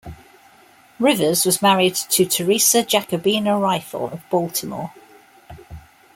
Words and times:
Rivers 0.99 1.45
was 1.45 1.61
married 1.61 1.93
to 1.93 2.25
Teresa 2.25 2.81
Jacobina 2.83 3.59
Riefle 3.61 4.09
of 4.11 4.27
Baltimore. 4.31 4.91